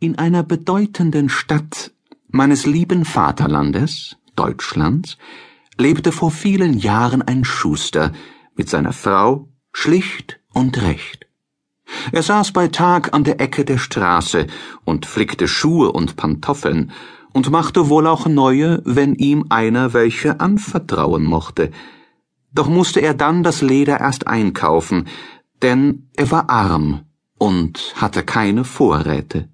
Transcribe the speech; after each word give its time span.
In 0.00 0.18
einer 0.18 0.42
bedeutenden 0.42 1.28
Stadt 1.28 1.92
meines 2.28 2.66
lieben 2.66 3.04
Vaterlandes, 3.04 4.16
Deutschlands, 4.34 5.16
lebte 5.78 6.12
vor 6.12 6.30
vielen 6.30 6.78
Jahren 6.78 7.22
ein 7.22 7.44
Schuster 7.44 8.12
mit 8.54 8.68
seiner 8.68 8.92
Frau 8.92 9.48
schlicht 9.72 10.40
und 10.52 10.80
recht. 10.82 11.26
Er 12.12 12.22
saß 12.22 12.52
bei 12.52 12.68
Tag 12.68 13.14
an 13.14 13.24
der 13.24 13.40
Ecke 13.40 13.64
der 13.64 13.78
Straße 13.78 14.46
und 14.84 15.06
flickte 15.06 15.46
Schuhe 15.46 15.92
und 15.92 16.16
Pantoffeln 16.16 16.90
und 17.32 17.50
machte 17.50 17.88
wohl 17.88 18.06
auch 18.06 18.26
neue, 18.26 18.82
wenn 18.84 19.14
ihm 19.14 19.46
einer 19.50 19.92
welche 19.92 20.40
anvertrauen 20.40 21.24
mochte. 21.24 21.70
Doch 22.52 22.68
musste 22.68 23.00
er 23.00 23.14
dann 23.14 23.42
das 23.42 23.60
Leder 23.60 24.00
erst 24.00 24.26
einkaufen, 24.26 25.06
denn 25.62 26.08
er 26.16 26.30
war 26.30 26.50
arm 26.50 27.02
und 27.38 27.94
hatte 27.96 28.22
keine 28.22 28.64
Vorräte. 28.64 29.48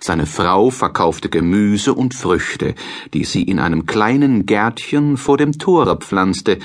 Seine 0.00 0.26
Frau 0.26 0.70
verkaufte 0.70 1.28
Gemüse 1.28 1.94
und 1.94 2.14
Früchte, 2.14 2.74
die 3.12 3.24
sie 3.24 3.42
in 3.42 3.58
einem 3.58 3.86
kleinen 3.86 4.46
Gärtchen 4.46 5.16
vor 5.16 5.36
dem 5.36 5.58
Tore 5.58 5.96
pflanzte, 5.96 6.58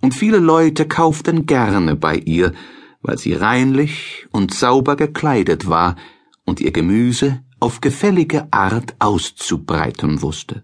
und 0.00 0.14
viele 0.14 0.38
Leute 0.38 0.86
kauften 0.86 1.46
gerne 1.46 1.96
bei 1.96 2.16
ihr, 2.16 2.52
weil 3.02 3.18
sie 3.18 3.34
reinlich 3.34 4.26
und 4.30 4.54
sauber 4.54 4.96
gekleidet 4.96 5.68
war 5.68 5.96
und 6.44 6.60
ihr 6.60 6.70
Gemüse 6.70 7.42
auf 7.60 7.80
gefällige 7.80 8.48
Art 8.52 8.94
auszubreiten 8.98 10.22
wusste. 10.22 10.62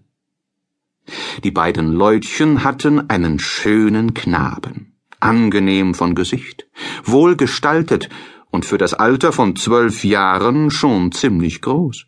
Die 1.43 1.51
beiden 1.51 1.91
Leutchen 1.91 2.63
hatten 2.63 3.09
einen 3.09 3.39
schönen 3.39 4.13
Knaben, 4.13 4.93
angenehm 5.19 5.93
von 5.93 6.15
Gesicht, 6.15 6.67
wohlgestaltet 7.03 8.09
und 8.55 8.65
für 8.65 8.77
das 8.77 8.93
Alter 8.93 9.31
von 9.33 9.55
zwölf 9.55 10.03
Jahren 10.05 10.71
schon 10.71 11.11
ziemlich 11.11 11.61
groß. 11.61 12.05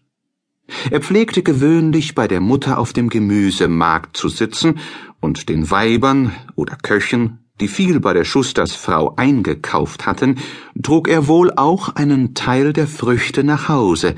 Er 0.90 1.02
pflegte 1.02 1.44
gewöhnlich 1.44 2.16
bei 2.16 2.28
der 2.28 2.42
Mutter 2.42 2.80
auf 2.80 2.94
dem 2.94 3.10
Gemüsemarkt 3.10 4.18
zu 4.18 4.30
sitzen 4.30 4.80
und 5.20 5.50
den 5.50 5.70
Weibern 5.70 6.32
oder 6.56 6.78
Köchen, 6.82 7.40
die 7.60 7.68
viel 7.68 8.00
bei 8.00 8.14
der 8.14 8.24
Schustersfrau 8.24 9.16
eingekauft 9.18 10.06
hatten, 10.06 10.38
trug 10.82 11.08
er 11.08 11.28
wohl 11.28 11.52
auch 11.56 11.96
einen 11.96 12.34
Teil 12.34 12.74
der 12.74 12.88
Früchte 12.88 13.44
nach 13.44 13.68
Hause, 13.70 14.16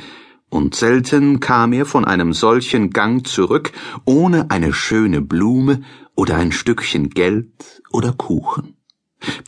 und 0.51 0.73
selten 0.73 1.39
kam 1.39 1.73
er 1.73 1.85
von 1.85 2.05
einem 2.05 2.33
solchen 2.33 2.89
Gang 2.89 3.25
zurück, 3.27 3.71
ohne 4.05 4.49
eine 4.49 4.73
schöne 4.73 5.21
Blume 5.21 5.81
oder 6.15 6.37
ein 6.37 6.51
Stückchen 6.51 7.11
Geld 7.11 7.81
oder 7.91 8.13
Kuchen 8.13 8.78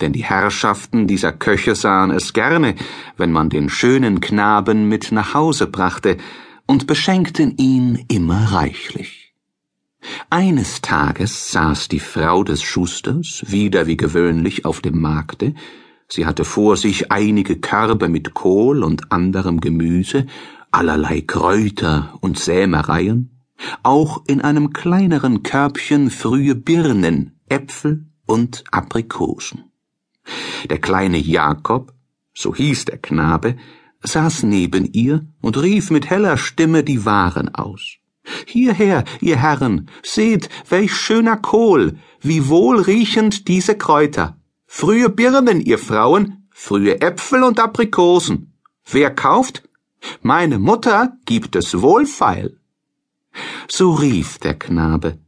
denn 0.01 0.13
die 0.13 0.23
Herrschaften 0.23 1.07
dieser 1.07 1.31
Köche 1.31 1.75
sahen 1.75 2.11
es 2.11 2.33
gerne, 2.33 2.75
wenn 3.17 3.31
man 3.31 3.49
den 3.49 3.69
schönen 3.69 4.19
Knaben 4.19 4.87
mit 4.87 5.11
nach 5.11 5.33
Hause 5.33 5.67
brachte, 5.67 6.17
und 6.67 6.87
beschenkten 6.87 7.57
ihn 7.57 8.05
immer 8.07 8.53
reichlich. 8.53 9.33
Eines 10.29 10.81
Tages 10.81 11.51
saß 11.51 11.89
die 11.89 11.99
Frau 11.99 12.43
des 12.43 12.63
Schusters 12.63 13.43
wieder 13.47 13.87
wie 13.87 13.97
gewöhnlich 13.97 14.65
auf 14.65 14.79
dem 14.79 14.99
Markte, 15.01 15.53
sie 16.07 16.25
hatte 16.25 16.45
vor 16.45 16.77
sich 16.77 17.11
einige 17.11 17.59
Körbe 17.59 18.09
mit 18.09 18.33
Kohl 18.33 18.83
und 18.83 19.11
anderem 19.11 19.59
Gemüse, 19.59 20.25
allerlei 20.71 21.21
Kräuter 21.21 22.17
und 22.21 22.39
Sämereien, 22.39 23.41
auch 23.83 24.23
in 24.27 24.41
einem 24.41 24.73
kleineren 24.73 25.43
Körbchen 25.43 26.09
frühe 26.09 26.55
Birnen, 26.55 27.39
Äpfel 27.49 28.10
und 28.25 28.63
Aprikosen. 28.71 29.71
Der 30.69 30.79
kleine 30.79 31.17
Jakob, 31.17 31.93
so 32.33 32.55
hieß 32.55 32.85
der 32.85 32.97
Knabe, 32.97 33.57
saß 34.03 34.43
neben 34.43 34.85
ihr 34.93 35.25
und 35.41 35.57
rief 35.57 35.91
mit 35.91 36.09
heller 36.09 36.37
Stimme 36.37 36.83
die 36.83 37.05
Waren 37.05 37.53
aus. 37.53 37.97
Hierher, 38.45 39.03
ihr 39.19 39.37
Herren, 39.37 39.89
seht, 40.03 40.49
welch 40.69 40.95
schöner 40.95 41.37
Kohl, 41.37 41.97
wie 42.21 42.47
wohlriechend 42.47 43.47
diese 43.47 43.75
Kräuter. 43.75 44.37
Frühe 44.67 45.09
Birnen, 45.09 45.59
ihr 45.59 45.79
Frauen, 45.79 46.47
frühe 46.51 47.01
Äpfel 47.01 47.43
und 47.43 47.59
Aprikosen. 47.59 48.53
Wer 48.89 49.13
kauft? 49.13 49.63
Meine 50.21 50.59
Mutter 50.59 51.17
gibt 51.25 51.55
es 51.55 51.81
wohlfeil. 51.81 52.57
So 53.67 53.91
rief 53.93 54.37
der 54.39 54.57
Knabe. 54.57 55.19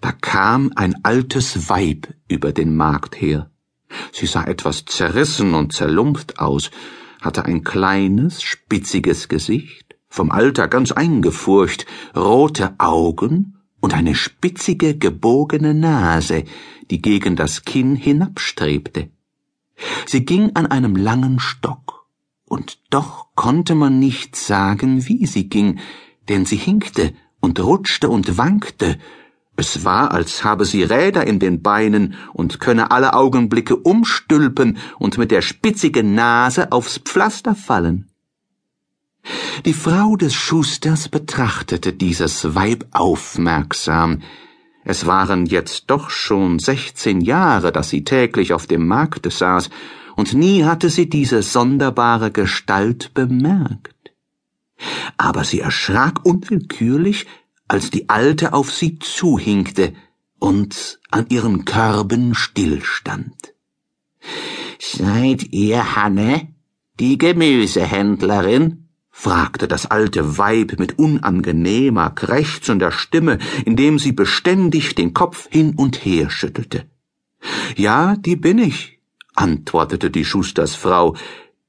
Da 0.00 0.12
kam 0.12 0.72
ein 0.76 1.04
altes 1.04 1.68
Weib 1.68 2.12
über 2.28 2.52
den 2.52 2.76
Markt 2.76 3.20
her. 3.20 3.50
Sie 4.12 4.26
sah 4.26 4.44
etwas 4.44 4.84
zerrissen 4.84 5.54
und 5.54 5.72
zerlumpft 5.72 6.38
aus, 6.38 6.70
hatte 7.20 7.44
ein 7.44 7.64
kleines, 7.64 8.42
spitziges 8.42 9.28
Gesicht, 9.28 9.96
vom 10.08 10.30
Alter 10.30 10.68
ganz 10.68 10.92
eingefurcht, 10.92 11.86
rote 12.14 12.74
Augen 12.78 13.56
und 13.80 13.94
eine 13.94 14.14
spitzige, 14.14 14.96
gebogene 14.96 15.74
Nase, 15.74 16.44
die 16.90 17.00
gegen 17.00 17.36
das 17.36 17.64
Kinn 17.64 17.96
hinabstrebte. 17.96 19.10
Sie 20.06 20.24
ging 20.24 20.52
an 20.54 20.66
einem 20.66 20.96
langen 20.96 21.38
Stock, 21.38 22.06
und 22.46 22.78
doch 22.90 23.26
konnte 23.34 23.74
man 23.74 23.98
nicht 23.98 24.36
sagen, 24.36 25.06
wie 25.06 25.26
sie 25.26 25.48
ging, 25.48 25.80
denn 26.28 26.44
sie 26.44 26.56
hinkte 26.56 27.12
und 27.40 27.60
rutschte 27.60 28.08
und 28.08 28.38
wankte, 28.38 28.98
es 29.56 29.84
war, 29.84 30.12
als 30.12 30.44
habe 30.44 30.64
sie 30.64 30.82
Räder 30.82 31.26
in 31.26 31.38
den 31.38 31.62
Beinen 31.62 32.14
und 32.32 32.60
könne 32.60 32.90
alle 32.90 33.14
Augenblicke 33.14 33.76
umstülpen 33.76 34.78
und 34.98 35.18
mit 35.18 35.30
der 35.30 35.42
spitzigen 35.42 36.14
Nase 36.14 36.72
aufs 36.72 36.98
Pflaster 36.98 37.54
fallen. 37.54 38.08
Die 39.64 39.72
Frau 39.72 40.16
des 40.16 40.34
Schusters 40.34 41.08
betrachtete 41.08 41.92
dieses 41.92 42.54
Weib 42.54 42.86
aufmerksam. 42.92 44.22
Es 44.84 45.06
waren 45.06 45.46
jetzt 45.46 45.84
doch 45.88 46.10
schon 46.10 46.60
sechzehn 46.60 47.20
Jahre, 47.20 47.72
dass 47.72 47.88
sie 47.88 48.04
täglich 48.04 48.52
auf 48.52 48.66
dem 48.66 48.86
Markte 48.86 49.30
saß, 49.30 49.70
und 50.14 50.32
nie 50.32 50.64
hatte 50.64 50.90
sie 50.90 51.08
diese 51.08 51.42
sonderbare 51.42 52.30
Gestalt 52.30 53.12
bemerkt. 53.12 54.12
Aber 55.16 55.44
sie 55.44 55.60
erschrak 55.60 56.24
unwillkürlich, 56.24 57.26
als 57.68 57.90
die 57.90 58.08
Alte 58.08 58.52
auf 58.52 58.72
sie 58.72 58.98
zuhinkte 58.98 59.92
und 60.38 61.00
an 61.10 61.26
ihren 61.28 61.64
Körben 61.64 62.34
stillstand. 62.34 63.54
Seid 64.78 65.52
ihr 65.52 65.96
Hanne, 65.96 66.48
die 67.00 67.18
Gemüsehändlerin? 67.18 68.82
fragte 69.10 69.66
das 69.66 69.86
alte 69.86 70.36
Weib 70.36 70.78
mit 70.78 70.98
unangenehmer, 70.98 72.10
krächzender 72.10 72.92
Stimme, 72.92 73.38
indem 73.64 73.98
sie 73.98 74.12
beständig 74.12 74.94
den 74.94 75.14
Kopf 75.14 75.48
hin 75.50 75.74
und 75.74 76.04
her 76.04 76.28
schüttelte. 76.28 76.84
Ja, 77.76 78.16
die 78.16 78.36
bin 78.36 78.58
ich, 78.58 79.00
antwortete 79.34 80.10
die 80.10 80.24
Schustersfrau. 80.24 81.16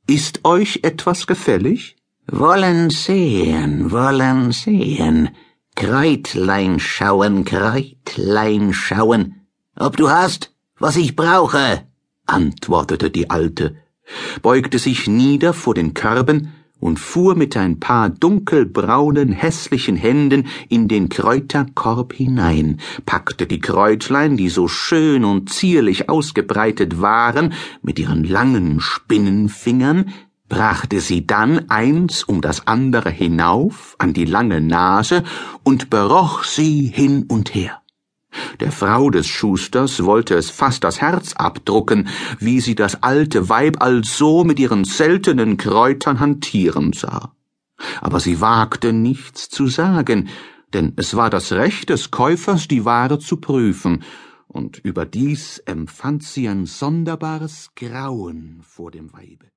Ist 0.07 0.43
euch 0.43 0.81
etwas 0.83 1.25
gefällig? 1.25 1.95
Wollen 2.29 2.89
sehen, 2.89 3.91
wollen 3.91 4.51
sehen, 4.51 5.29
Kräutlein 5.77 6.79
schauen, 6.79 7.45
Kräutlein 7.45 8.73
schauen. 8.73 9.35
Ob 9.75 9.95
du 9.95 10.09
hast, 10.09 10.51
was 10.79 10.95
ich 10.95 11.15
brauche, 11.15 11.83
antwortete 12.25 13.11
die 13.11 13.29
Alte, 13.29 13.75
beugte 14.41 14.79
sich 14.79 15.07
nieder 15.07 15.53
vor 15.53 15.75
den 15.75 15.93
Körben 15.93 16.51
und 16.79 16.99
fuhr 16.99 17.35
mit 17.35 17.55
ein 17.55 17.79
paar 17.79 18.09
dunkelbraunen, 18.09 19.31
hässlichen 19.31 19.95
Händen 19.95 20.47
in 20.67 20.87
den 20.87 21.09
Kräuterkorb 21.09 22.13
hinein, 22.13 22.79
packte 23.05 23.45
die 23.45 23.59
Kräutlein, 23.59 24.35
die 24.35 24.49
so 24.49 24.67
schön 24.67 25.23
und 25.23 25.51
zierlich 25.51 26.09
ausgebreitet 26.09 27.01
waren, 27.01 27.53
mit 27.83 27.99
ihren 27.99 28.23
langen 28.23 28.79
Spinnenfingern, 28.79 30.11
brachte 30.49 31.01
sie 31.01 31.27
dann 31.27 31.69
eins 31.69 32.23
um 32.23 32.41
das 32.41 32.67
andere 32.67 33.09
hinauf 33.09 33.95
an 33.99 34.13
die 34.13 34.25
lange 34.25 34.61
Nase 34.61 35.23
und 35.63 35.89
beroch 35.89 36.43
sie 36.43 36.87
hin 36.87 37.25
und 37.27 37.53
her. 37.53 37.81
Der 38.59 38.71
Frau 38.71 39.09
des 39.09 39.27
Schusters 39.27 40.03
wollte 40.03 40.35
es 40.35 40.49
fast 40.49 40.83
das 40.83 41.01
Herz 41.01 41.33
abdrucken, 41.33 42.07
wie 42.39 42.59
sie 42.59 42.75
das 42.75 43.01
alte 43.03 43.49
Weib 43.49 43.81
also 43.81 44.43
mit 44.43 44.59
ihren 44.59 44.85
seltenen 44.85 45.57
Kräutern 45.57 46.19
hantieren 46.19 46.93
sah. 46.93 47.33
Aber 48.01 48.19
sie 48.19 48.41
wagte 48.41 48.93
nichts 48.93 49.49
zu 49.49 49.67
sagen, 49.67 50.29
denn 50.73 50.93
es 50.97 51.15
war 51.15 51.29
das 51.29 51.51
Recht 51.51 51.89
des 51.89 52.11
Käufers, 52.11 52.67
die 52.67 52.85
Ware 52.85 53.19
zu 53.19 53.37
prüfen, 53.37 54.03
und 54.47 54.79
überdies 54.79 55.59
empfand 55.59 56.23
sie 56.23 56.47
ein 56.47 56.65
sonderbares 56.65 57.71
Grauen 57.75 58.61
vor 58.63 58.91
dem 58.91 59.13
Weibe. 59.13 59.47